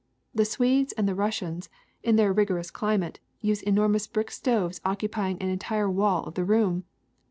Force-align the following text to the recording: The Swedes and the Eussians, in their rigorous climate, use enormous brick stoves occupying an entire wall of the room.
The 0.33 0.45
Swedes 0.45 0.93
and 0.93 1.07
the 1.07 1.13
Eussians, 1.13 1.69
in 2.01 2.15
their 2.15 2.33
rigorous 2.33 2.71
climate, 2.71 3.19
use 3.39 3.61
enormous 3.61 4.07
brick 4.07 4.31
stoves 4.31 4.81
occupying 4.83 5.37
an 5.39 5.49
entire 5.49 5.91
wall 5.91 6.23
of 6.23 6.33
the 6.33 6.43
room. 6.43 6.85